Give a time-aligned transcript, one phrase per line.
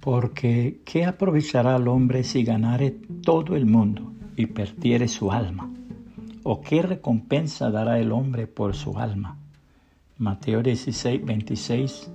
[0.00, 5.70] Porque ¿qué aprovechará el hombre si ganare todo el mundo y perdiere su alma?
[6.42, 9.36] ¿O qué recompensa dará el hombre por su alma?
[10.16, 12.10] Mateo 16, 26,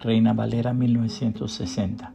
[0.00, 2.12] Reina Valera 1960.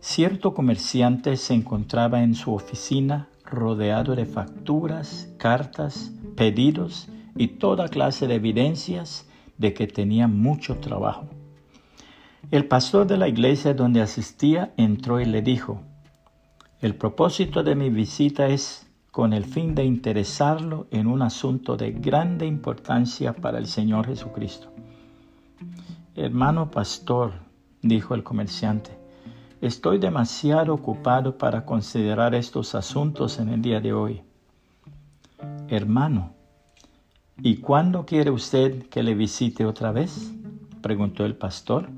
[0.00, 8.26] Cierto comerciante se encontraba en su oficina rodeado de facturas, cartas, pedidos y toda clase
[8.26, 9.26] de evidencias
[9.58, 11.26] de que tenía mucho trabajo.
[12.50, 15.82] El pastor de la iglesia donde asistía entró y le dijo,
[16.80, 21.92] el propósito de mi visita es con el fin de interesarlo en un asunto de
[21.92, 24.68] grande importancia para el Señor Jesucristo.
[26.14, 27.32] Hermano pastor,
[27.82, 28.98] dijo el comerciante,
[29.60, 34.22] estoy demasiado ocupado para considerar estos asuntos en el día de hoy.
[35.68, 36.32] Hermano,
[37.42, 40.32] ¿y cuándo quiere usted que le visite otra vez?
[40.80, 41.90] preguntó el pastor.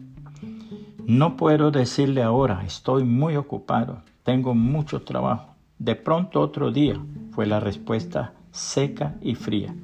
[1.10, 5.56] No puedo decirle ahora, estoy muy ocupado, tengo mucho trabajo.
[5.76, 7.00] De pronto otro día,
[7.32, 9.74] fue la respuesta seca y fría.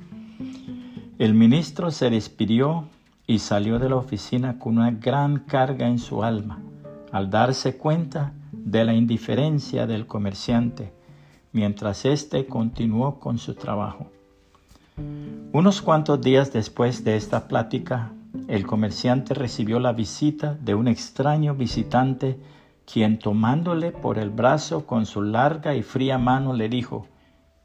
[1.19, 2.84] El ministro se despidió
[3.27, 6.60] y salió de la oficina con una gran carga en su alma,
[7.10, 10.92] al darse cuenta de la indiferencia del comerciante,
[11.50, 14.06] mientras éste continuó con su trabajo.
[15.52, 18.12] Unos cuantos días después de esta plática,
[18.48, 22.38] el comerciante recibió la visita de un extraño visitante
[22.86, 27.08] quien tomándole por el brazo con su larga y fría mano le dijo,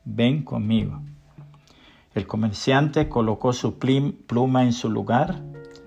[0.03, 1.01] ven conmigo.
[2.13, 5.41] El comerciante colocó su pluma en su lugar,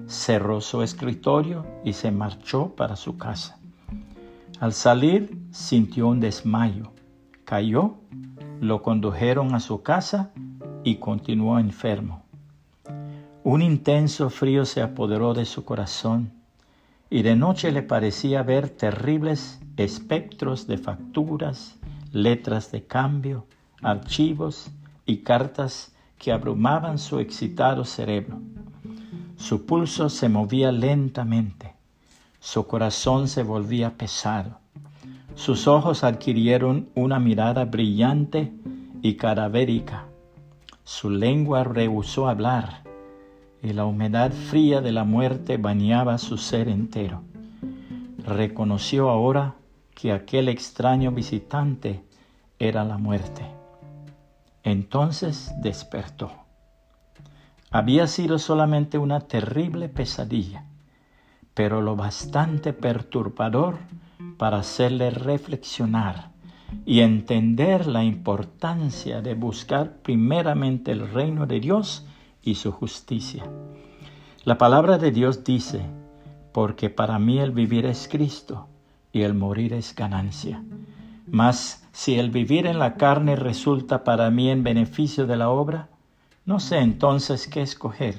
[0.07, 3.59] cerró su escritorio y se marchó para su casa.
[4.61, 6.93] Al salir sintió un desmayo,
[7.45, 7.97] cayó,
[8.61, 10.31] lo condujeron a su casa
[10.85, 12.24] y continuó enfermo.
[13.45, 16.33] Un intenso frío se apoderó de su corazón
[17.11, 21.77] y de noche le parecía ver terribles espectros de facturas,
[22.11, 23.45] letras de cambio,
[23.83, 24.71] archivos
[25.05, 28.41] y cartas que abrumaban su excitado cerebro.
[29.37, 31.75] Su pulso se movía lentamente,
[32.41, 34.59] su corazón se volvía pesado,
[35.35, 38.55] sus ojos adquirieron una mirada brillante
[39.03, 40.07] y cadavérica,
[40.83, 42.84] su lengua rehusó hablar,
[43.65, 47.23] y la humedad fría de la muerte bañaba su ser entero.
[48.19, 49.55] Reconoció ahora
[49.95, 52.05] que aquel extraño visitante
[52.59, 53.43] era la muerte.
[54.63, 56.31] Entonces despertó.
[57.71, 60.67] Había sido solamente una terrible pesadilla,
[61.55, 63.79] pero lo bastante perturbador
[64.37, 66.33] para hacerle reflexionar
[66.85, 72.07] y entender la importancia de buscar primeramente el reino de Dios
[72.45, 73.45] y su justicia.
[74.45, 75.81] La palabra de Dios dice,
[76.53, 78.69] porque para mí el vivir es Cristo
[79.13, 80.63] y el morir es ganancia.
[81.27, 85.89] Mas si el vivir en la carne resulta para mí en beneficio de la obra,
[86.45, 88.17] no sé entonces qué escoger,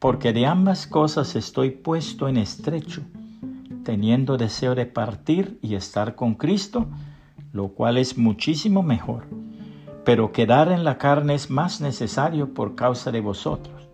[0.00, 3.02] porque de ambas cosas estoy puesto en estrecho,
[3.84, 6.86] teniendo deseo de partir y estar con Cristo,
[7.52, 9.26] lo cual es muchísimo mejor
[10.08, 13.88] pero quedar en la carne es más necesario por causa de vosotros.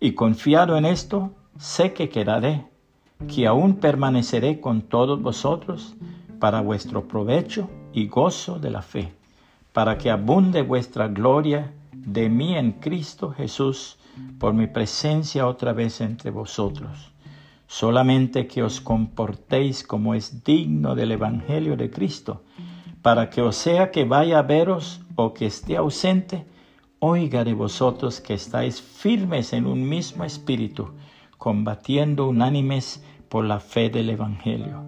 [0.00, 2.64] Y confiado en esto, sé que quedaré,
[3.30, 5.96] que aún permaneceré con todos vosotros
[6.40, 9.12] para vuestro provecho y gozo de la fe,
[9.74, 13.98] para que abunde vuestra gloria de mí en Cristo Jesús
[14.38, 17.12] por mi presencia otra vez entre vosotros.
[17.66, 22.44] Solamente que os comportéis como es digno del Evangelio de Cristo,
[23.02, 26.46] para que o sea que vaya a veros o que esté ausente,
[27.00, 30.90] oiga de vosotros que estáis firmes en un mismo espíritu,
[31.38, 34.84] combatiendo unánimes por la fe del Evangelio.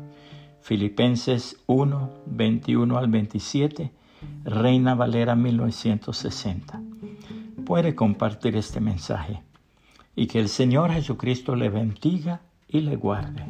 [0.63, 3.91] Filipenses 1, 21 al 27,
[4.45, 6.81] Reina Valera 1960.
[7.67, 9.43] Puede compartir este mensaje
[10.15, 13.47] y que el Señor Jesucristo le bendiga y le guarde.